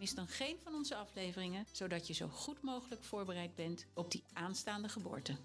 [0.00, 4.24] Mis dan geen van onze afleveringen, zodat je zo goed mogelijk voorbereid bent op die
[4.32, 5.36] aanstaande geboorte.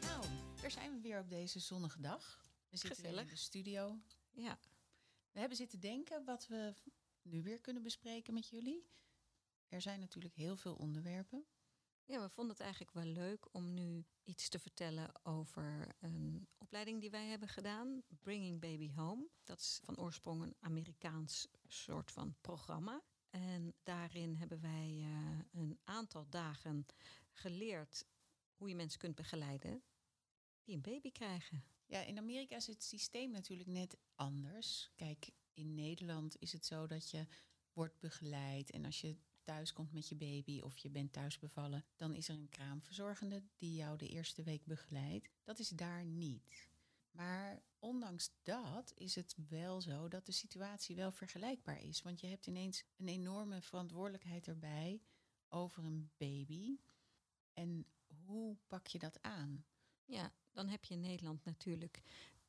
[0.00, 0.24] Nou,
[0.60, 2.40] daar zijn we weer op deze zonnige dag.
[2.68, 3.98] We zitten in de studio.
[4.30, 4.58] Ja.
[5.32, 6.74] We hebben zitten denken wat we
[7.22, 8.86] nu weer kunnen bespreken met jullie.
[9.68, 11.46] Er zijn natuurlijk heel veel onderwerpen.
[12.08, 17.00] Ja, we vonden het eigenlijk wel leuk om nu iets te vertellen over een opleiding
[17.00, 19.28] die wij hebben gedaan, Bringing Baby Home.
[19.44, 23.02] Dat is van oorsprong een Amerikaans soort van programma.
[23.30, 26.86] En daarin hebben wij eh, een aantal dagen
[27.32, 28.06] geleerd
[28.54, 29.82] hoe je mensen kunt begeleiden
[30.62, 31.64] die een baby krijgen.
[31.86, 34.90] Ja, in Amerika is het systeem natuurlijk net anders.
[34.94, 37.26] Kijk, in Nederland is het zo dat je
[37.72, 41.84] wordt begeleid en als je thuis komt met je baby of je bent thuis bevallen,
[41.96, 45.28] dan is er een kraamverzorgende die jou de eerste week begeleidt.
[45.44, 46.68] Dat is daar niet.
[47.10, 52.02] Maar ondanks dat is het wel zo dat de situatie wel vergelijkbaar is.
[52.02, 55.00] Want je hebt ineens een enorme verantwoordelijkheid erbij
[55.48, 56.78] over een baby.
[57.52, 57.86] En
[58.24, 59.64] hoe pak je dat aan?
[60.04, 62.02] Ja, dan heb je in Nederland natuurlijk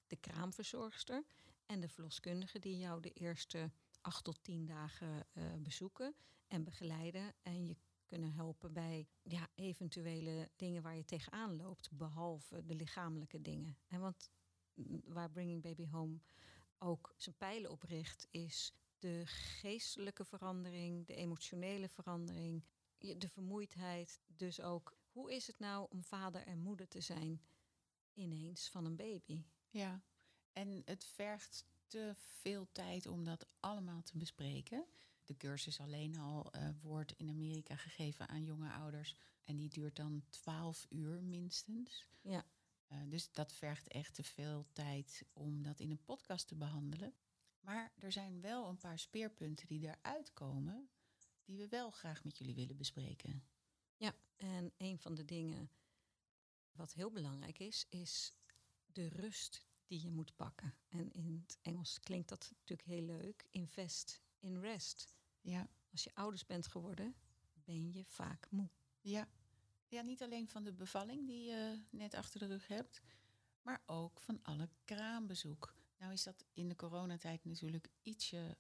[0.08, 1.26] de kraamverzorgster
[1.66, 6.16] en de verloskundige die jou de eerste acht tot tien dagen uh, bezoeken
[6.48, 7.36] en begeleiden.
[7.42, 13.42] En je kunnen helpen bij ja, eventuele dingen waar je tegenaan loopt, behalve de lichamelijke
[13.42, 13.78] dingen.
[13.88, 14.32] En want
[15.04, 16.20] waar Bringing Baby Home
[16.78, 22.66] ook zijn pijlen op richt, is de geestelijke verandering, de emotionele verandering,
[22.98, 24.22] de vermoeidheid.
[24.28, 27.42] Dus ook, hoe is het nou om vader en moeder te zijn
[28.14, 29.44] ineens van een baby?
[29.70, 30.02] Ja,
[30.52, 34.86] en het vergt te veel tijd om dat allemaal te bespreken.
[35.26, 39.16] De cursus alleen al uh, wordt in Amerika gegeven aan jonge ouders.
[39.44, 42.08] En die duurt dan 12 uur minstens.
[42.22, 42.46] Ja.
[42.92, 47.14] Uh, dus dat vergt echt te veel tijd om dat in een podcast te behandelen.
[47.60, 50.90] Maar er zijn wel een paar speerpunten die eruit komen,
[51.46, 53.44] die we wel graag met jullie willen bespreken.
[53.98, 55.70] Ja, en een van de dingen
[56.72, 58.34] wat heel belangrijk is, is
[58.86, 60.74] de rust die je moet pakken.
[60.90, 63.48] En in het Engels klinkt dat natuurlijk heel leuk.
[63.50, 65.14] Invest in rest.
[65.42, 65.70] Ja.
[65.92, 67.16] Als je ouders bent geworden,
[67.54, 68.70] ben je vaak moe.
[69.02, 69.28] Ja.
[69.88, 73.02] Ja, niet alleen van de bevalling die je net achter de rug hebt,
[73.62, 75.74] maar ook van alle kraambezoek.
[75.98, 78.58] Nou is dat in de coronatijd natuurlijk ietsje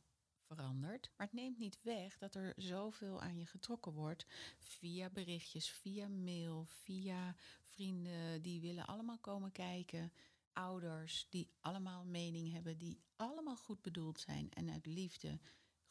[0.48, 1.12] veranderd.
[1.16, 4.26] Maar het neemt niet weg dat er zoveel aan je getrokken wordt.
[4.58, 10.12] Via berichtjes, via mail, via vrienden die willen allemaal komen kijken
[10.57, 15.40] ouders die allemaal mening hebben, die allemaal goed bedoeld zijn en uit liefde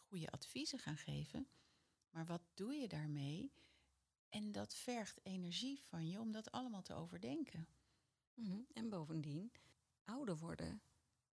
[0.08, 1.48] goede adviezen gaan geven.
[2.10, 3.52] Maar wat doe je daarmee?
[4.28, 7.68] En dat vergt energie van je om dat allemaal te overdenken.
[8.34, 8.60] Mhm.
[8.72, 9.52] En bovendien,
[10.04, 10.82] ouder worden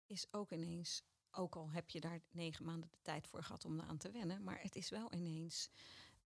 [0.06, 3.82] is ook ineens, ook al heb je daar negen maanden de tijd voor gehad om
[3.82, 5.70] aan te wennen, maar het is wel ineens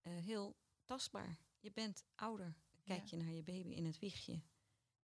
[0.02, 1.38] uh, heel tastbaar.
[1.60, 2.56] Je bent ouder.
[2.84, 4.40] Kijk je naar je baby in het wiegje.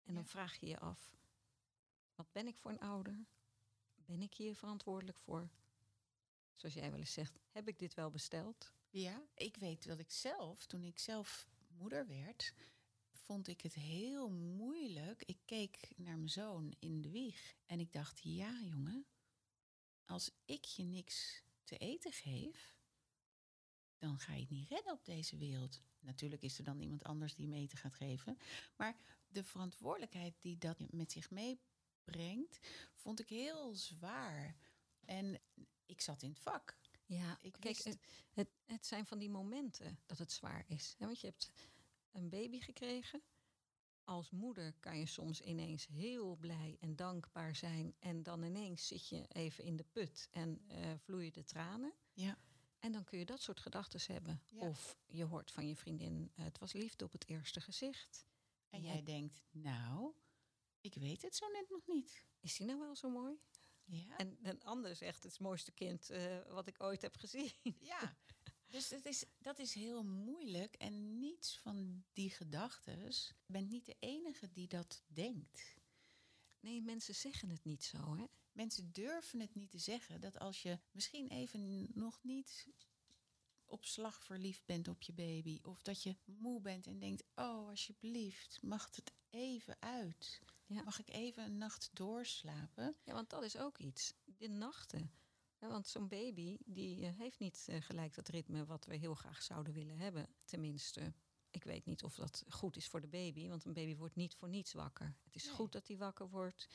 [0.02, 1.12] En dan vraag je je af,
[2.14, 3.26] wat ben ik voor een ouder?
[3.94, 5.50] Ben ik hier verantwoordelijk voor?
[6.54, 8.72] Zoals jij wel eens zegt, heb ik dit wel besteld?
[8.90, 12.54] Ja, ik weet dat ik zelf, toen ik zelf moeder werd,
[13.12, 15.22] vond ik het heel moeilijk.
[15.22, 19.06] Ik keek naar mijn zoon in de wieg en ik dacht, ja jongen,
[20.04, 22.76] als ik je niks te eten geef,
[23.98, 25.82] dan ga je het niet redden op deze wereld.
[25.98, 28.38] Natuurlijk is er dan iemand anders die hem eten gaat geven.
[28.76, 28.96] Maar
[29.28, 31.60] de verantwoordelijkheid die dat met zich mee
[32.04, 32.58] brengt,
[32.94, 34.56] vond ik heel zwaar.
[35.04, 35.40] En
[35.86, 36.76] ik zat in het vak.
[37.06, 37.82] Ja, ik kijk,
[38.32, 40.94] het, het, zijn van die momenten dat het zwaar is.
[40.98, 41.50] Want je hebt
[42.12, 43.22] een baby gekregen.
[44.04, 47.94] Als moeder kan je soms ineens heel blij en dankbaar zijn.
[47.98, 51.92] En dan ineens zit je even in de put en uh, vloeien de tranen.
[52.12, 52.38] Ja.
[52.78, 54.42] En dan kun je dat soort gedachten hebben.
[54.54, 58.26] Of je hoort van je vriendin, het was liefde op het eerste gezicht.
[58.68, 60.12] En jij denkt, nou,
[60.82, 62.24] ik weet het zo net nog niet.
[62.40, 63.40] Is die nou wel zo mooi?
[63.84, 64.16] Ja.
[64.16, 67.52] En een ander zegt het mooiste kind uh, wat ik ooit heb gezien.
[67.78, 68.16] Ja,
[68.74, 70.74] dus het is, dat is heel moeilijk.
[70.74, 72.98] En niets van die gedachten.
[73.06, 75.76] Je bent niet de enige die dat denkt.
[76.60, 78.24] Nee, mensen zeggen het niet zo, hè?
[78.52, 82.68] mensen durven het niet te zeggen dat als je misschien even nog niet
[83.66, 87.68] op slag verliefd bent op je baby, of dat je moe bent en denkt: Oh,
[87.68, 90.40] alsjeblieft, mag het even uit?
[90.72, 90.82] Ja.
[90.82, 92.96] Mag ik even een nacht doorslapen?
[93.04, 94.14] Ja, want dat is ook iets.
[94.24, 95.12] De nachten.
[95.58, 99.14] Ja, want zo'n baby die eh, heeft niet eh, gelijk dat ritme wat we heel
[99.14, 100.26] graag zouden willen hebben.
[100.44, 101.12] Tenminste,
[101.50, 103.48] ik weet niet of dat goed is voor de baby.
[103.48, 105.16] Want een baby wordt niet voor niets wakker.
[105.24, 105.54] Het is Nee.
[105.54, 106.68] goed dat hij wakker wordt.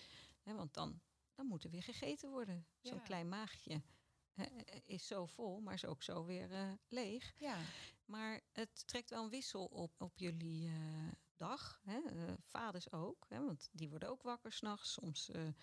[0.44, 1.02] Hè, want dan,
[1.36, 2.68] dan moet er weer gegeten worden.
[2.82, 3.82] Zo'n klein maagje
[4.84, 7.34] is zo vol, maar is ook zo weer eh, leeg.
[7.38, 7.58] Ja,
[8.06, 10.72] Maar het trekt wel een wissel op, op jullie
[11.38, 11.82] dag.
[11.84, 12.00] Hè?
[12.00, 13.46] Eh, vaders ook, hè?
[13.46, 14.94] want die worden ook wakker s'nachts.
[14.94, 15.54] Soms eh, eh,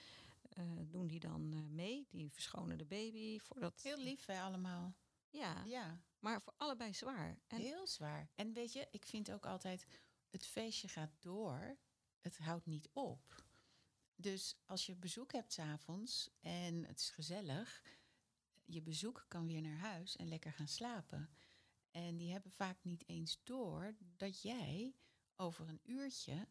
[0.86, 2.06] doen die dan mee.
[2.10, 3.38] Die verschonen de baby.
[3.38, 4.94] Voordat, heel lief hè, allemaal.
[5.28, 7.38] Ja, Ja, maar voor allebei zwaar.
[7.46, 8.28] En heel zwaar.
[8.34, 9.86] En weet je, ik vind ook altijd,
[10.30, 11.78] het feestje gaat door,
[12.20, 13.44] het houdt niet op.
[14.16, 17.82] Dus als je bezoek hebt s'avonds en het is gezellig,
[18.64, 21.30] je bezoek kan weer naar huis en lekker gaan slapen.
[21.90, 24.94] En die hebben vaak niet eens door dat jij
[25.36, 26.48] over een uurtje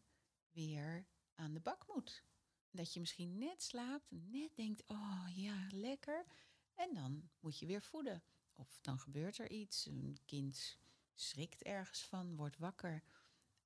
[0.50, 2.22] weer aan de bak moet.
[2.70, 6.26] Dat je misschien net slaapt, net denkt, oh ja, lekker.
[6.74, 8.22] En dan moet je weer voeden.
[8.54, 10.78] Of dan gebeurt er iets, een kind
[11.14, 13.02] schrikt ergens van, wordt wakker.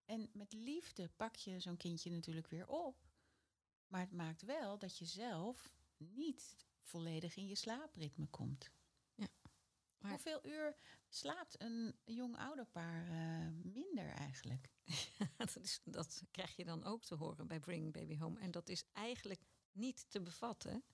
[0.04, 3.06] En met liefde pak je zo'n kindje natuurlijk weer op.
[3.86, 8.70] Maar het maakt wel dat je zelf niet volledig in je slaapritme komt.
[9.98, 10.76] Maar- Hoeveel uur
[11.08, 14.07] slaapt een jong ouderpaar eh, minder
[14.38, 14.68] eigenlijk?
[15.36, 18.40] dat, is, dat krijg je dan ook te horen bij Bring Baby Home.
[18.40, 19.40] En dat is eigenlijk
[19.72, 20.84] niet te bevatten.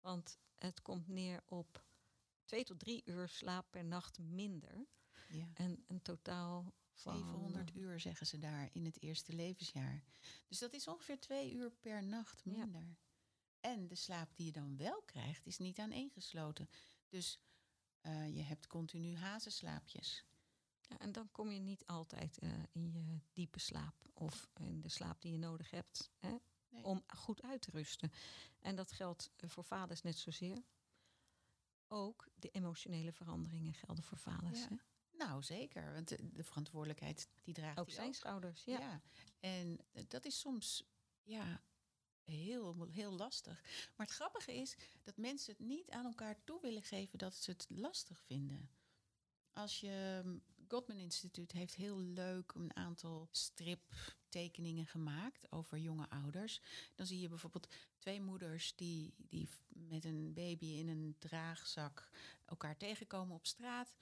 [0.00, 1.84] Want het komt neer op
[2.44, 4.86] twee tot drie uur slaap per nacht minder.
[5.28, 5.50] Ja.
[5.54, 7.16] En een totaal van...
[7.16, 10.04] 700 uur zeggen ze daar in het eerste levensjaar.
[10.48, 12.52] Dus dat is ongeveer twee uur per nacht Ja.
[12.52, 12.96] minder.
[13.60, 16.68] En de slaap die je dan wel krijgt, is niet aaneengesloten.
[17.08, 17.40] Dus
[18.00, 20.24] eh, je hebt continu hazenslaapjes.
[20.88, 24.88] Ja, en dan kom je niet altijd eh, in je diepe slaap of in de
[24.88, 26.36] slaap die je nodig hebt hè,
[26.68, 26.84] Nee.
[26.84, 28.12] om goed uit te rusten.
[28.60, 30.62] En dat geldt eh, voor vaders net zozeer.
[31.88, 34.60] Ook de emotionele veranderingen gelden voor vaders.
[34.60, 34.76] Ja, hè.
[35.18, 35.92] Nou, zeker.
[35.92, 38.64] Want de, de verantwoordelijkheid, die draagt Ook hij zijn schouders.
[38.64, 38.78] Ja.
[38.78, 39.02] Ja.
[39.40, 40.84] En eh, dat is soms
[41.22, 41.62] ja,
[42.24, 43.62] heel, heel lastig.
[43.96, 47.50] Maar het grappige is dat mensen het niet aan elkaar toe willen geven dat ze
[47.50, 48.70] het lastig vinden.
[49.52, 50.22] Als je
[50.74, 56.60] Gottman Instituut heeft heel leuk een aantal striptekeningen gemaakt over jonge ouders.
[56.94, 62.10] Dan zie je bijvoorbeeld twee moeders die, die met een baby in een draagzak
[62.44, 63.94] elkaar tegenkomen op straat.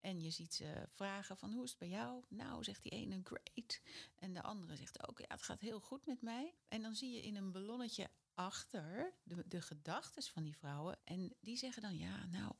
[0.00, 2.24] En je ziet ze vragen van hoe is het bij jou?
[2.28, 3.80] Nou, zegt die ene great.
[4.14, 6.54] En de andere zegt ook ja, het gaat heel goed met mij.
[6.68, 10.98] En dan zie je in een ballonnetje achter de, de gedachten van die vrouwen.
[11.04, 12.52] En die zeggen dan ja, nou,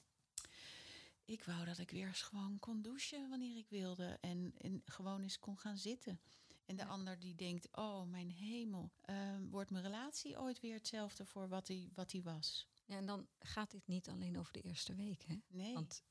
[1.33, 4.19] ik wou dat ik weer eens gewoon kon douchen wanneer ik wilde.
[4.21, 6.21] En, en gewoon eens kon gaan zitten.
[6.65, 6.89] En de Ja.
[6.89, 11.67] ander die denkt, oh mijn hemel, ehm, wordt mijn relatie ooit weer hetzelfde voor wat
[11.67, 12.69] die, wat die was?
[12.85, 15.23] Ja, en dan gaat dit niet alleen over de eerste week.
[15.23, 15.37] Hè?
[15.49, 15.75] Nee.
[15.75, 16.03] Want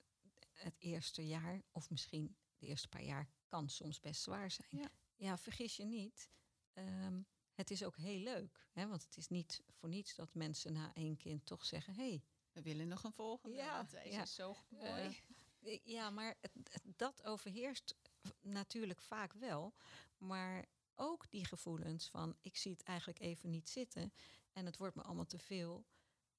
[0.54, 4.68] het eerste jaar, of misschien de eerste paar jaar, kan soms best zwaar zijn.
[4.71, 4.92] Ja.
[5.16, 6.30] Ja, vergis je niet.
[6.74, 7.21] ehm,
[7.54, 8.68] het is ook heel leuk.
[8.71, 8.88] Hè?
[8.88, 11.94] Want het is niet voor niets dat mensen na één kind toch zeggen...
[11.95, 12.23] hey,
[12.59, 14.21] We willen nog een volgende, Ja, want deze ja.
[14.21, 15.18] is zo mooi.
[15.63, 16.35] Eh, ja, maar
[16.95, 17.95] dat overheerst
[18.42, 19.73] natuurlijk vaak wel.
[20.18, 22.37] Maar ook die gevoelens van...
[22.42, 24.13] ik zie het eigenlijk even niet zitten...
[24.54, 25.85] en het wordt me allemaal te veel...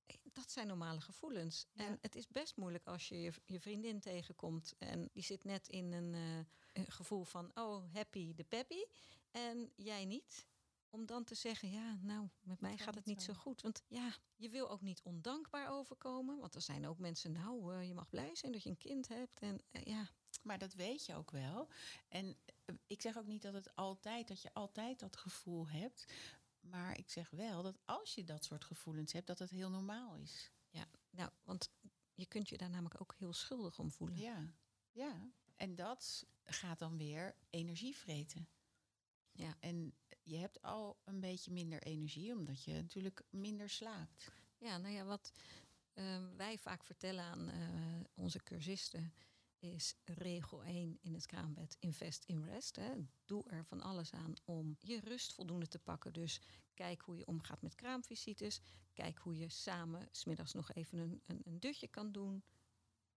[0.07, 1.67] eh, Dat zijn normale gevoelens.
[1.73, 1.85] Ja.
[1.87, 5.93] En het is best moeilijk als je je, vriendin tegenkomt en die zit net in
[5.93, 8.85] een, eh, een gevoel van, oh, happy de peppy.
[9.31, 10.47] En jij niet.
[10.91, 13.33] Om dan te zeggen, ja, nou, met mij gaat het niet zo.
[13.33, 13.63] goed.
[13.63, 16.39] Want ja, je wil ook niet ondankbaar overkomen.
[16.39, 19.09] Want er zijn ook mensen, nou, eh, je mag blij zijn dat je een kind
[19.09, 19.41] hebt.
[19.41, 20.11] En eh, ja,
[20.43, 21.69] Maar dat weet je ook wel.
[22.09, 26.13] En eh, ik zeg ook niet dat het altijd, dat je altijd dat gevoel hebt.
[26.61, 30.17] Maar ik zeg wel dat als je dat soort gevoelens hebt, dat het heel normaal
[30.17, 30.53] is.
[31.11, 31.71] nou, want
[32.15, 34.19] je kunt je daar namelijk ook heel schuldig om voelen.
[34.19, 34.55] Ja,
[34.93, 35.31] ja.
[35.57, 38.49] En dat gaat dan weer energie vreten.
[39.33, 39.57] Ja.
[39.61, 44.33] En je hebt al een beetje minder energie, omdat je natuurlijk minder slaapt.
[44.59, 45.33] Ja, nou ja, wat
[45.93, 49.13] eh, wij vaak vertellen aan eh, onze cursisten
[49.59, 52.77] is regel 1 in het kraambed, invest in rest.
[52.77, 52.93] Hè.
[53.25, 56.13] Doe er van alles aan om je rust voldoende te pakken.
[56.13, 56.41] Dus
[56.75, 58.61] kijk hoe je omgaat met kraamvisites.
[58.93, 62.45] Kijk hoe je samen smiddags nog even een, een, een dutje kan doen.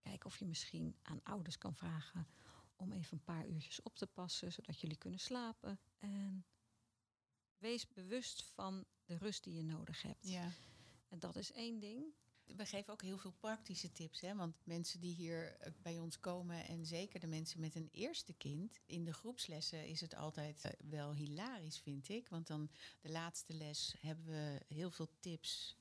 [0.02, 2.28] Kijk of je misschien aan ouders kan vragen
[2.76, 5.80] om even een paar uurtjes op te passen, zodat jullie kunnen slapen.
[6.00, 6.46] En
[7.64, 10.28] wees bewust van de rust die je nodig hebt.
[10.28, 10.52] Ja,
[11.10, 12.14] En dat is één ding.
[12.44, 14.22] We geven ook heel veel praktische tips.
[14.22, 14.36] Hè?
[14.36, 18.34] Want mensen die hier eh, bij ons komen, en zeker de mensen met een eerste
[18.34, 22.30] kind, in de groepslessen is het altijd eh, wel hilarisch, vind ik.
[22.30, 22.70] Want dan
[23.02, 25.78] de laatste les hebben we heel veel tips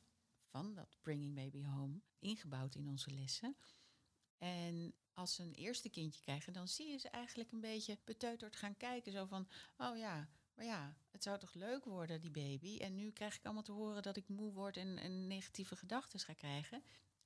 [0.51, 3.57] van dat Bringing Baby Home ingebouwd in onze lessen.
[4.39, 8.57] En als ze een eerste kindje krijgen, dan zie je ze eigenlijk een beetje beteuterd
[8.57, 9.13] gaan kijken.
[9.13, 12.79] Zo van, oh ja, maar ja, het zou toch leuk worden, die baby.
[12.79, 16.21] En nu krijg ik allemaal te horen dat ik moe word en, en negatieve gedachten
[16.21, 16.83] ga krijgen.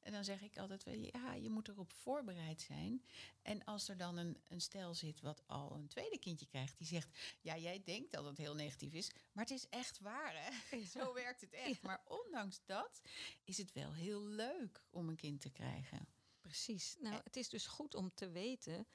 [0.07, 3.05] En dan zeg ik altijd, wel, ja, je moet erop voorbereid zijn.
[3.43, 6.87] En als er dan een, een stel zit wat al een tweede kindje krijgt, die
[6.87, 10.81] zegt, ja, jij denkt dat het heel negatief is, maar het is echt waar, hè?
[10.99, 11.83] Zo werkt het echt.
[11.83, 13.01] Maar ondanks dat
[13.45, 16.09] is het wel heel leuk om een kind te krijgen.
[16.41, 16.97] Precies.
[17.01, 18.87] Nou, het is dus goed om te weten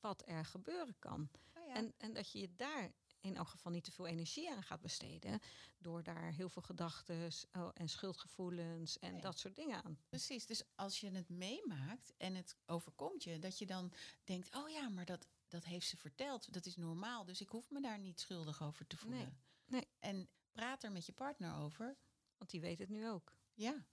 [0.00, 1.30] wat er gebeuren kan.
[1.54, 1.74] Ja.
[1.74, 2.92] En, en dat je je daar
[3.24, 5.40] in elk geval niet te veel energie aan gaat besteden.
[5.78, 9.20] Door daar heel veel gedachten oh, en schuldgevoelens en Nee.
[9.20, 9.98] dat soort dingen aan.
[10.08, 13.92] Precies, dus als je het meemaakt en het overkomt je, dat je dan
[14.24, 17.70] denkt, oh ja, maar dat, dat heeft ze verteld, dat is normaal, dus ik hoef
[17.70, 19.18] me daar niet schuldig over te voelen.
[19.66, 19.88] Nee, nee.
[19.98, 21.96] En praat er met je partner over.
[22.38, 23.36] Want die weet het nu ook.
[23.54, 23.86] Ja,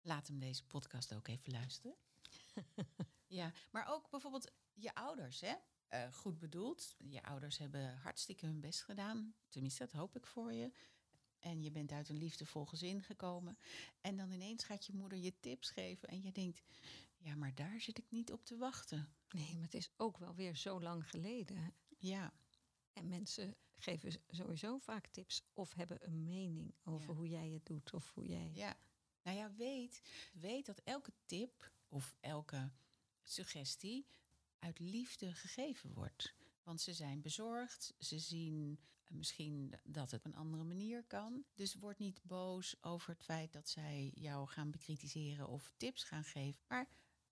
[0.00, 1.96] laat hem deze podcast ook even luisteren.
[3.26, 5.54] ja, maar ook bijvoorbeeld je ouders, hè?
[5.88, 6.94] Eh, goed bedoeld.
[7.08, 9.34] Je ouders hebben hartstikke hun best gedaan.
[9.48, 10.72] Tenminste, dat hoop ik voor je.
[11.38, 13.58] En je bent uit een liefdevol gezin gekomen.
[14.00, 16.08] En dan ineens gaat je moeder je tips geven.
[16.08, 16.62] En je denkt,
[17.16, 19.14] ja, maar daar zit ik niet op te wachten.
[19.28, 21.74] Nee, maar het is ook wel weer zo lang geleden.
[21.98, 22.32] Ja,
[22.92, 27.14] En mensen geven sowieso vaak tips of hebben een mening over Ja.
[27.14, 28.50] hoe jij het doet of hoe jij.
[28.54, 28.76] ja.
[29.22, 32.70] Nou ja, weet, weet dat elke tip of elke
[33.22, 34.06] suggestie
[34.64, 36.34] uit liefde gegeven wordt.
[36.62, 41.44] Want ze zijn bezorgd, ze zien eh, misschien dat het op een andere manier kan.
[41.54, 46.24] Dus word niet boos over het feit dat zij jou gaan bekritiseren of tips gaan
[46.24, 46.62] geven.
[46.68, 46.88] Maar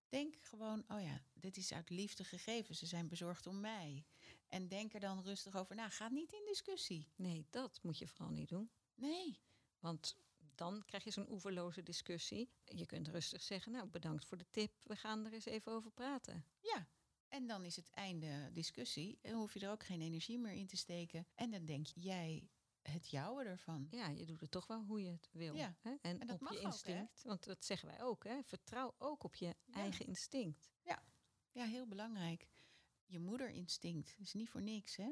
[0.09, 2.75] denk gewoon, oh ja, dit is uit liefde gegeven.
[2.75, 4.07] Ze zijn bezorgd om mij.
[4.49, 5.89] En denk er dan rustig over na.
[5.89, 7.09] Ga niet in discussie.
[7.17, 8.71] Nee, dat moet je vooral niet doen.
[8.95, 9.41] Nee.
[9.79, 10.17] Want
[10.55, 12.51] dan krijg je zo'n oeverloze discussie.
[12.65, 14.73] Je kunt rustig zeggen, nou bedankt voor de tip.
[14.83, 16.47] We gaan er eens even over praten.
[16.61, 16.89] Ja,
[17.33, 19.19] en dan is het einde discussie.
[19.23, 21.27] En hoef je er ook geen energie meer in te steken.
[21.35, 22.49] En dan denk jij
[22.83, 23.87] het jouwe ervan.
[23.91, 25.55] Ja, je doet het toch wel hoe je het wil.
[25.55, 25.95] Ja, Hè?
[26.01, 26.67] En, en dat op je ook, hè?
[26.67, 27.23] instinct.
[27.23, 28.25] want dat zeggen wij ook.
[28.25, 28.43] Hè?
[28.43, 30.71] Vertrouw ook op je eigen instinct.
[31.53, 32.49] Ja, heel belangrijk.
[33.07, 35.11] Je moederinstinct is niet voor niks, hè?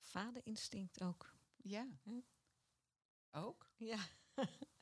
[0.00, 1.34] Vaderinstinct ook.
[1.56, 1.88] Ja.
[2.02, 2.20] Hm.
[3.30, 3.70] Ook?
[3.76, 3.98] Ja.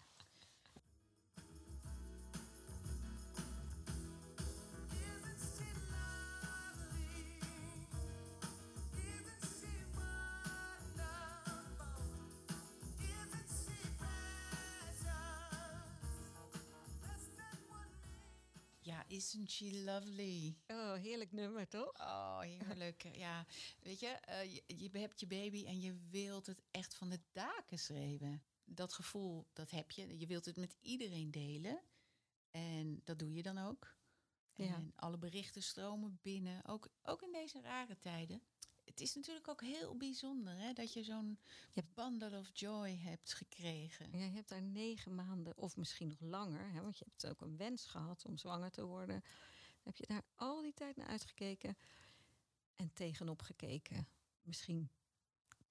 [19.14, 20.56] isn't she lovely?
[20.66, 22.00] Oh, heerlijk nummer, toch?
[22.00, 23.02] Oh, heerlijk.
[23.24, 23.46] ja,
[23.80, 27.20] weet je, eh, je, je hebt je baby en je wilt het echt van de
[27.32, 28.42] daken schreeuwen.
[28.64, 30.18] Dat gevoel, dat heb je.
[30.18, 31.82] Je wilt het met iedereen delen.
[32.50, 33.96] En dat doe je dan ook.
[34.54, 34.74] Ja.
[34.74, 38.42] En alle berichten stromen binnen, ook, ook in deze rare tijden.
[38.84, 41.38] Het is natuurlijk ook heel bijzonder hè, dat je zo'n
[41.94, 44.18] bundle of joy hebt gekregen.
[44.18, 47.40] Ja, je hebt daar negen maanden of misschien nog langer, hè, want je hebt ook
[47.40, 49.24] een wens gehad om zwanger te worden.
[49.82, 51.76] Heb je daar al die tijd naar uitgekeken
[52.74, 54.08] en tegenop gekeken?
[54.42, 54.90] Misschien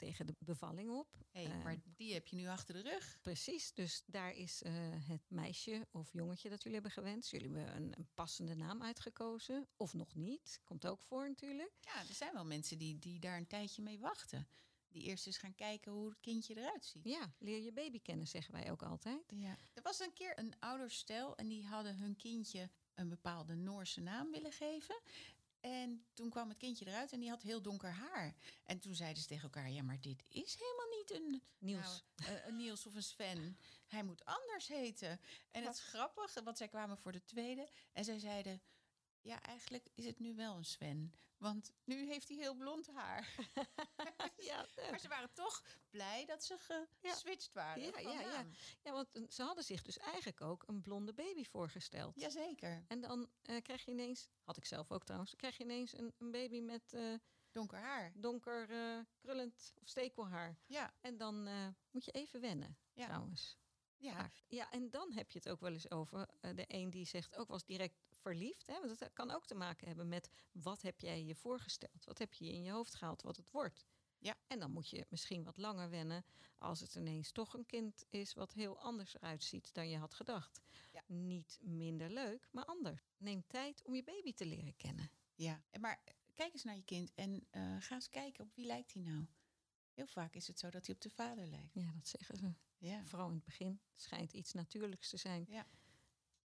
[0.03, 1.17] tegen de bevalling op.
[1.31, 3.17] Hey, Eh, maar die heb je nu achter de rug.
[3.21, 4.73] Precies, dus daar is eh,
[5.07, 7.31] het meisje of jongetje dat jullie hebben gewenst.
[7.31, 10.61] Jullie hebben een, een passende naam uitgekozen, of nog niet.
[10.63, 11.71] Komt ook voor natuurlijk.
[11.79, 14.47] Ja, er zijn wel mensen die, die daar een tijdje mee wachten.
[14.87, 17.03] Die eerst eens gaan kijken hoe het kindje eruit ziet.
[17.05, 19.23] Ja, leer je baby kennen, zeggen wij ook altijd.
[19.35, 19.57] Ja.
[19.73, 24.31] Er was een keer een ouderstel en die hadden hun kindje een bepaalde Noorse naam
[24.31, 25.01] willen geven.
[25.63, 28.35] En toen kwam het kindje eruit en die had heel donker haar.
[28.63, 32.03] En toen zeiden ze tegen elkaar, ja, maar dit is helemaal niet een Niels.
[32.15, 33.57] nou, eh, een Niels of een Sven.
[33.87, 35.19] Hij moet anders heten.
[35.51, 38.61] En het is grappig, want zij kwamen voor de tweede en zij zeiden,
[39.21, 41.13] ja, eigenlijk is het nu wel een Sven.
[41.43, 43.35] Want nu heeft hij heel blond haar.
[44.49, 46.57] ja, Maar ze waren toch blij dat ze
[47.01, 47.83] geswitcht waren.
[47.83, 48.45] Ja, ja,
[48.83, 48.91] ja.
[48.91, 52.19] want ze hadden zich dus eigenlijk ook een blonde baby voorgesteld.
[52.19, 52.83] Jazeker.
[52.87, 56.13] En dan eh, krijg je ineens, had ik zelf ook trouwens, krijg je ineens een,
[56.17, 57.13] een baby met eh,
[57.51, 58.11] Donker haar.
[58.15, 60.57] donker eh, krullend of stekelhaar.
[60.65, 61.43] Ja, En dan
[61.91, 63.05] moet je even wennen, Ja.
[63.05, 63.57] trouwens.
[63.97, 64.31] ja.
[64.47, 67.47] Ja, en dan heb je het ook wel eens over de een die zegt ook
[67.47, 68.67] was direct verliefd.
[68.67, 68.79] Hè?
[68.79, 72.05] Want dat kan ook te maken hebben met wat heb jij je voorgesteld?
[72.05, 73.85] Wat heb je in je hoofd gehaald wat het wordt?
[74.17, 74.35] Ja.
[74.47, 76.25] En dan moet je misschien wat langer wennen
[76.57, 80.13] als het ineens toch een kind is wat heel anders eruit ziet dan je had
[80.13, 80.61] gedacht.
[80.91, 81.03] Ja.
[81.07, 83.09] Niet minder leuk, maar anders.
[83.17, 85.11] Neem tijd om je baby te leren kennen.
[85.35, 86.03] Ja, maar
[86.33, 89.25] kijk eens naar je kind en eh, ga eens kijken op wie lijkt hij nou.
[89.93, 91.73] Heel vaak is het zo dat hij op de vader lijkt.
[91.73, 92.53] Ja, dat zeggen ze.
[92.77, 93.05] Ja.
[93.05, 93.81] Vooral in het begin.
[93.95, 95.47] Schijnt iets natuurlijks te zijn.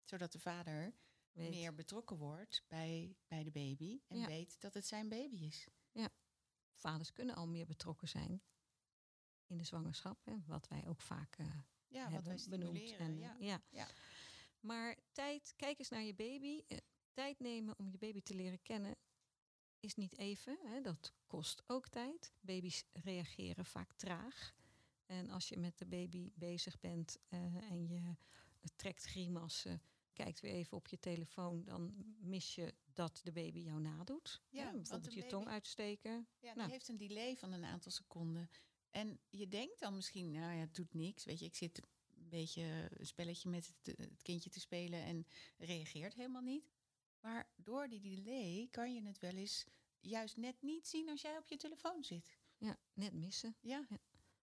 [0.04, 0.94] Zodat de vader
[1.38, 1.50] Weet.
[1.50, 4.26] meer betrokken wordt bij, bij de baby en Ja.
[4.26, 5.66] weet dat het zijn baby is.
[6.74, 8.42] Vaders kunnen al meer betrokken zijn
[9.46, 10.24] in de zwangerschap.
[10.24, 11.46] Hè, wat wij ook vaak eh,
[11.88, 12.96] Ja, wat hebben wij benoemd.
[12.96, 13.36] En, ja.
[13.38, 13.62] eh, ja.
[13.70, 13.88] Ja.
[14.60, 16.62] Maar tijd, kijk eens naar je baby.
[16.66, 16.78] Eh,
[17.12, 18.96] tijd nemen om je baby te leren kennen
[19.80, 20.58] is niet even.
[20.62, 22.32] Hè, dat kost ook tijd.
[22.40, 24.54] Baby's reageren vaak traag.
[25.06, 28.14] En als je met de baby bezig bent en je
[28.76, 29.82] trekt grimassen,
[30.24, 34.42] kijkt weer even op je telefoon, dan mis je dat de baby jou nadoet.
[34.48, 36.12] Ja, want bijvoorbeeld je tong uitsteken.
[36.40, 36.70] Ja, die Nou.
[36.70, 38.50] heeft een delay van een aantal seconden.
[38.90, 41.24] En je denkt dan misschien, nou ja, het doet niks.
[41.24, 45.26] Weet je, ik zit een beetje een spelletje met het, het kindje te spelen en
[45.58, 46.70] reageert helemaal niet.
[47.20, 49.64] Maar door die delay kan je het wel eens
[50.00, 52.36] juist net niet zien als jij op je telefoon zit.
[52.58, 53.56] Ja, net missen.
[53.60, 53.86] Ja.
[53.88, 53.98] Ja.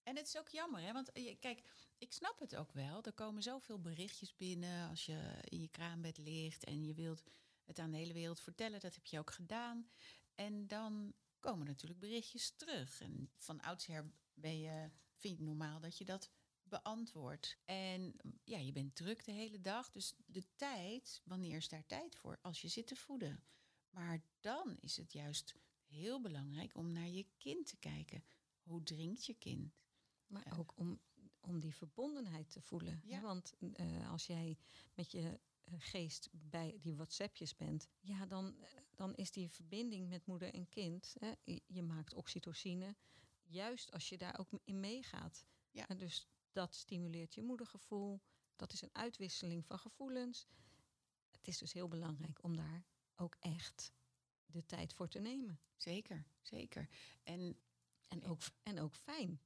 [0.06, 0.94] En het is ook jammer, hè?
[0.94, 1.62] Want eh, kijk,
[1.98, 3.04] ik snap het ook wel.
[3.04, 7.24] Er komen zoveel berichtjes binnen als je in je kraambed ligt en je wilt
[7.64, 8.80] het aan de hele wereld vertellen.
[8.80, 9.90] Dat heb je ook gedaan.
[10.36, 13.02] En dan komen natuurlijk berichtjes terug.
[13.02, 16.30] En van oudsher ben je, vind je normaal dat je dat
[16.64, 17.58] beantwoordt.
[17.66, 19.92] En ja, je bent druk de hele dag.
[19.92, 22.40] Dus de tijd, wanneer is daar tijd voor?
[22.42, 23.44] Als je zit te voeden.
[23.90, 28.24] Maar dan is het juist heel belangrijk om naar je kind te kijken.
[28.64, 29.85] Hoe drinkt je kind?
[30.28, 31.00] Maar ook om,
[31.40, 33.02] om die verbondenheid te voelen.
[33.06, 33.22] Ja.
[33.22, 34.58] Want eh, als jij
[34.94, 40.10] met je eh, geest bij die WhatsAppjes bent, ja, dan, eh, dan is die verbinding
[40.10, 41.16] met moeder en kind.
[41.20, 42.96] Hè, je- je maakt oxytocine,
[43.44, 45.46] juist als je daar ook in meegaat.
[45.72, 45.88] Ja.
[45.88, 48.22] En dus dat stimuleert je moedergevoel.
[48.56, 50.48] Dat is een uitwisseling van gevoelens.
[51.32, 52.86] Het is dus heel belangrijk om daar
[53.16, 53.94] ook echt
[54.46, 55.60] de tijd voor te nemen.
[55.76, 56.90] Zeker, zeker.
[57.24, 57.60] En
[58.08, 59.42] En ook, en ook fijn.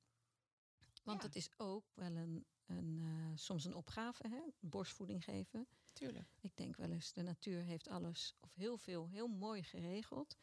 [1.09, 4.41] Want het is ook wel een, een, eh, soms een opgave, hè?
[4.59, 5.67] borstvoeding geven.
[5.93, 6.29] tuurlijk.
[6.39, 10.37] Ik denk wel eens, de natuur heeft alles of heel veel heel mooi geregeld.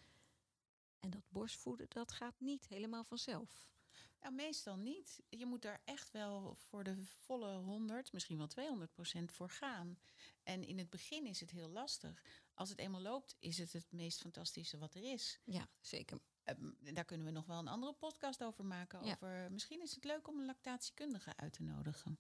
[1.01, 3.69] En dat borstvoeden, dat gaat niet helemaal vanzelf.
[4.21, 5.23] Nou, meestal niet.
[5.29, 9.99] Je moet daar echt wel voor de volle 100, misschien wel 200 procent voor gaan.
[10.43, 12.23] En in het begin is het heel lastig.
[12.55, 15.41] Als het eenmaal loopt, is het het meest fantastische wat er is.
[15.45, 16.19] Ja, zeker.
[16.47, 19.05] Ehm, daar kunnen we nog wel een andere podcast over maken.
[19.05, 19.13] Ja.
[19.13, 22.19] Over, misschien is het leuk om een lactatiekundige uit te nodigen.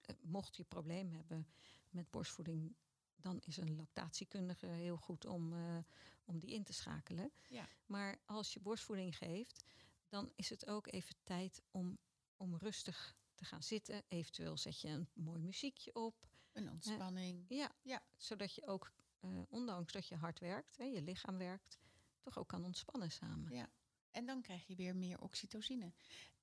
[0.00, 1.46] Eh, mocht je probleem hebben
[1.90, 2.76] met borstvoeding,
[3.16, 5.78] dan is een lactatiekundige heel goed om, eh,
[6.24, 7.32] om die in te schakelen.
[7.48, 7.68] Ja.
[7.86, 9.64] Maar als je borstvoeding geeft,
[10.08, 11.98] dan is het ook even tijd om,
[12.36, 14.02] om rustig te gaan zitten.
[14.08, 16.28] Eventueel zet je een mooi muziekje op.
[16.52, 17.44] Een ontspanning.
[17.48, 18.02] Ja, Ja.
[18.16, 21.78] zodat je ook, eh, ondanks dat je hard werkt, hè, je lichaam werkt,
[22.26, 23.52] toch ook kan ontspannen samen.
[23.52, 23.70] Ja.
[24.10, 25.92] En dan krijg je weer meer oxytocine.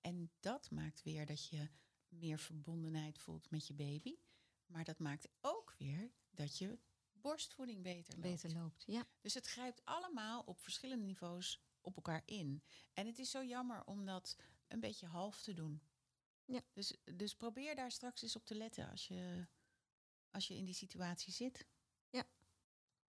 [0.02, 1.69] En dat maakt weer dat je
[2.08, 4.15] meer verbondenheid voelt met je baby.
[4.65, 6.80] Maar dat maakt ook weer dat je
[7.12, 8.28] borstvoeding beter loopt.
[8.28, 8.84] Beter loopt.
[8.88, 12.63] Ja, Dus het grijpt allemaal op verschillende niveaus op elkaar in.
[12.93, 15.82] En het is zo jammer om dat een beetje half te doen.
[16.46, 16.62] Ja.
[16.74, 19.48] Dus, dus probeer daar straks eens op te letten als je,
[20.32, 21.67] als je in die situatie zit.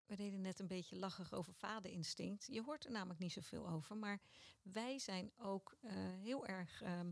[0.07, 2.47] We deden net een beetje lachig over vaderinstinct.
[2.47, 3.97] Je hoort er namelijk niet zoveel over.
[3.97, 4.21] Maar
[4.63, 7.11] wij zijn ook eh, heel erg ehm,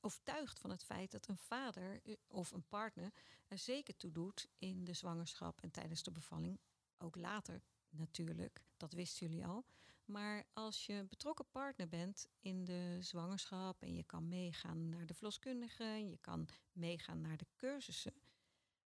[0.00, 3.12] overtuigd van het feit dat een vader of een partner
[3.48, 6.58] er zeker toe doet in de zwangerschap en tijdens de bevalling.
[6.98, 9.64] Ook later natuurlijk, dat wisten jullie al.
[10.04, 15.14] Maar als je betrokken partner bent in de zwangerschap en je kan meegaan naar de
[15.14, 18.14] verloskundige, je kan meegaan naar de cursussen,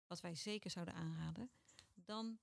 [0.07, 1.51] wat wij zeker zouden aanraden,
[1.95, 2.39] dan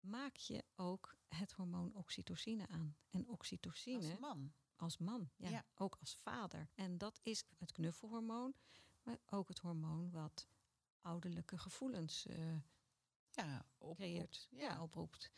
[0.00, 2.96] maak je ook het hormoon oxytocine aan.
[3.10, 4.52] En oxytocine Als man.
[4.76, 5.64] als man, ja, Ja.
[5.74, 6.68] ook als vader.
[6.74, 8.54] En dat is het knuffelhormoon,
[9.02, 10.48] maar ook het hormoon wat
[11.00, 12.56] ouderlijke gevoelens eh,
[13.30, 13.96] Ja, oproept.
[13.98, 14.58] creëert, ja.
[14.58, 14.82] Ja.
[14.82, 15.30] oproept.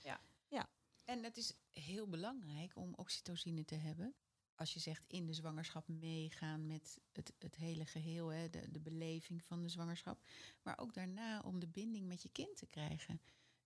[1.04, 4.14] En het is heel belangrijk om oxytocine te hebben.
[4.54, 8.80] Als je zegt in de zwangerschap meegaan met het, het hele geheel, hè, de, de
[8.80, 10.22] beleving van de zwangerschap.
[10.62, 13.20] Maar ook daarna om de binding met je kind te krijgen,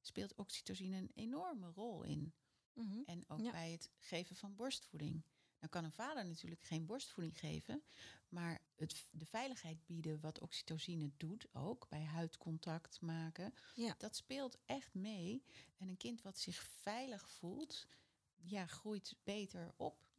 [0.06, 2.34] speelt oxytocine een enorme rol in.
[2.72, 3.02] Mhm.
[3.04, 3.50] En ook Ja.
[3.50, 5.22] bij het geven van borstvoeding.
[5.58, 7.82] Dan kan een vader natuurlijk geen borstvoeding geven,
[8.28, 13.94] maar het, de veiligheid bieden wat oxytocine doet, ook bij huidcontact maken, Ja.
[13.98, 15.44] dat speelt echt mee.
[15.76, 17.86] En een kind wat zich veilig voelt,
[18.36, 20.10] ja, groeit beter op.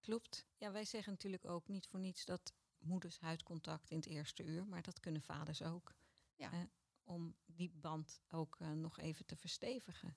[0.00, 0.46] Klopt.
[0.58, 4.66] Ja, wij zeggen natuurlijk ook niet voor niets dat moeders huidcontact in het eerste uur,
[4.66, 5.94] maar dat kunnen vaders ook.
[6.34, 6.52] Ja.
[6.52, 6.60] Eh,
[7.04, 10.16] om die band ook eh, nog even te verstevigen.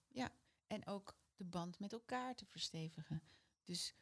[0.68, 3.24] En ook de band met elkaar te verstevigen.
[3.64, 3.96] Dus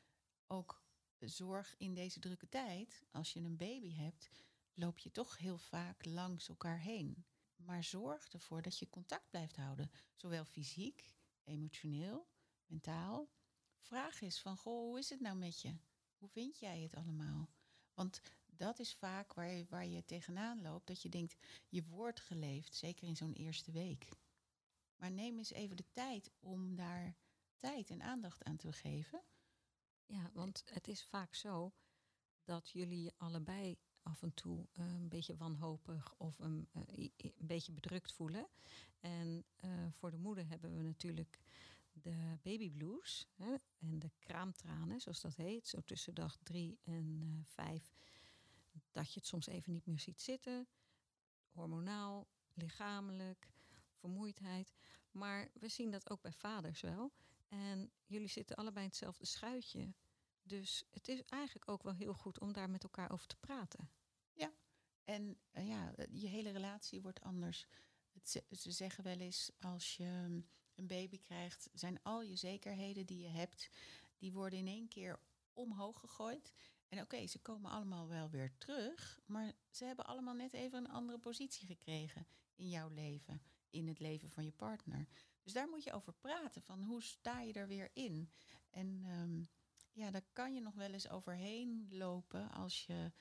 [0.48, 0.84] ook
[1.19, 4.30] zorg in deze drukke tijd, als je een baby hebt,
[4.74, 7.26] loop je toch heel vaak langs elkaar heen.
[7.56, 9.91] Maar zorg ervoor dat je contact blijft houden.
[10.15, 12.28] Zowel fysiek, emotioneel,
[12.65, 13.30] mentaal.
[13.80, 15.78] Vraag eens van, goh, hoe is het nou met je?
[16.17, 17.50] Hoe vind jij het allemaal?
[17.93, 18.22] Want
[18.58, 20.88] dat is vaak waar je, waar je tegenaan loopt.
[20.88, 21.36] Dat je denkt,
[21.70, 24.08] je wordt geleefd, zeker in zo'n eerste week.
[24.96, 27.16] Maar neem eens even de tijd om daar
[27.58, 29.22] tijd en aandacht aan te geven.
[30.06, 31.74] Ja, want het is vaak zo
[32.44, 37.72] dat jullie allebei af en toe eh, een beetje wanhopig of een, eh, een beetje
[37.72, 38.48] bedrukt voelen.
[39.00, 41.39] En eh, voor de moeder hebben we natuurlijk
[41.92, 45.68] de baby blues hè, en de kraamtranen, zoals dat heet.
[45.68, 47.92] Zo tussen dag drie en vijf.
[48.92, 50.68] Dat je het soms even niet meer ziet zitten.
[51.52, 53.48] Hormonaal, lichamelijk,
[53.94, 54.74] vermoeidheid.
[55.12, 57.12] Maar we zien dat ook bij vaders wel.
[57.48, 59.94] En jullie zitten allebei in hetzelfde schuitje.
[60.44, 63.90] Dus het is eigenlijk ook wel heel goed om daar met elkaar over te praten.
[65.04, 67.68] En eh, ja, je hele relatie wordt anders.
[68.12, 72.36] Het, ze, ze zeggen wel eens, als je mm, een baby krijgt, zijn al je
[72.36, 73.70] zekerheden die je hebt,
[74.18, 75.20] die worden in één keer
[75.54, 76.54] omhoog gegooid.
[76.93, 80.91] En oké, ze komen allemaal wel weer terug, maar ze hebben allemaal net even een
[80.91, 85.08] andere positie gekregen in jouw leven, in het leven van je partner.
[85.43, 88.32] Dus daar moet je over praten, van hoe sta je er weer in?
[88.69, 89.43] En ehm,
[89.91, 93.12] ja, daar kan je nog wel eens overheen lopen als je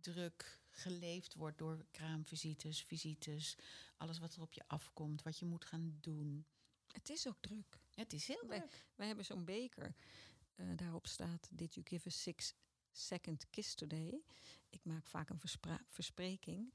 [0.00, 3.56] druk geleefd wordt door kraamvisites, visites,
[3.96, 6.46] alles wat er op je afkomt, wat je moet gaan doen.
[6.86, 7.80] Het is ook druk.
[7.94, 8.86] Het is heel druk.
[8.94, 9.94] Wij hebben zo'n beker.
[10.54, 12.54] eh, daarop staat: Did you give a six
[12.98, 14.22] second kiss today?
[14.68, 15.40] Ik maak vaak een
[15.86, 16.72] verspreking.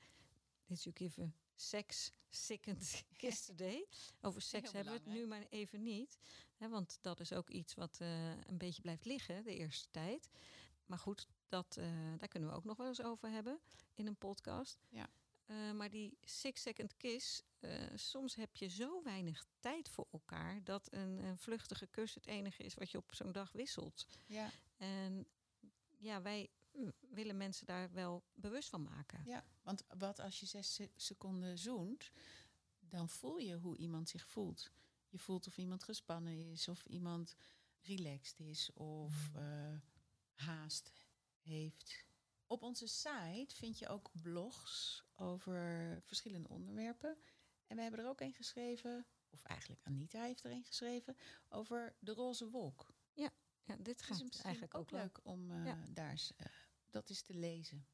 [0.66, 3.88] Did you give a sex second kiss today?
[4.22, 6.18] Over seks Heel hebben we het nu maar even niet.
[6.56, 10.30] Hè, want dat is ook iets wat eh, een beetje blijft liggen de eerste tijd.
[10.86, 11.86] Maar goed, dat, eh,
[12.18, 13.60] daar kunnen we ook nog wel eens over hebben
[13.94, 14.86] in een podcast.
[14.90, 15.10] Ja.
[15.46, 17.44] Eh, maar die six second kiss,
[17.96, 22.64] soms heb je zo weinig tijd voor elkaar dat een, een vluchtige kus het enige
[22.64, 24.08] is wat je op zo'n dag wisselt.
[24.28, 25.28] Ja, En
[26.04, 29.24] ja, wij mm, willen mensen daar wel bewust van maken.
[29.26, 32.12] ja, want wat als je zes se- seconden zoent,
[32.80, 34.72] dan voel je hoe iemand zich voelt.
[35.10, 37.36] Je voelt of iemand gespannen is, of iemand
[37.82, 39.76] relaxed is, of eh,
[40.34, 40.92] haast
[41.42, 42.06] heeft.
[42.48, 47.18] Op onze site vind je ook blogs over verschillende onderwerpen.
[47.68, 51.18] En we hebben er ook een geschreven, of eigenlijk Anita heeft er een geschreven,
[51.50, 52.93] over de roze wolk.
[53.64, 55.86] Ja, dit is gaat misschien eigenlijk ook, leuk om eh, Ja.
[55.90, 56.46] daar eens, eh,
[56.90, 57.88] dat is te lezen.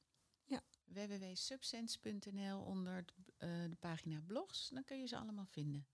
[0.43, 0.62] Ja.
[0.84, 4.69] www.subsense.nl onder de, eh, de pagina blogs.
[4.69, 5.88] Dan kun je ze allemaal vinden.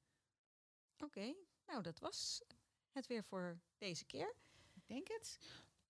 [0.97, 1.35] Oké,
[1.65, 2.41] nou dat was
[2.89, 4.35] het weer voor deze keer.
[4.73, 5.39] Ik denk het.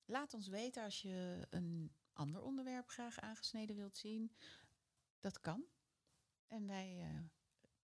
[0.06, 4.36] Laat ons weten als je een ander onderwerp graag aangesneden wilt zien.
[5.20, 5.66] Dat kan.
[6.48, 7.22] En wij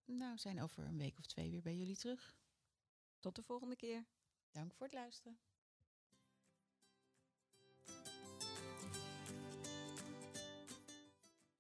[0.06, 2.36] nou, zijn over een week of twee weer bij jullie terug.
[3.20, 4.06] Tot de volgende keer.
[4.52, 5.40] Dank voor het luisteren.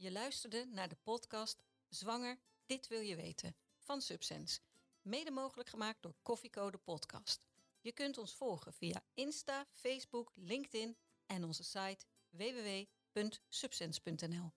[0.01, 4.59] Je luisterde naar de podcast Zwanger, dit wil je weten van Subsense.
[5.01, 7.45] Mede mogelijk gemaakt door Koffiecode Podcast.
[7.81, 14.53] Je kunt ons volgen via Insta, Facebook, LinkedIn en onze site www.subsense.nl.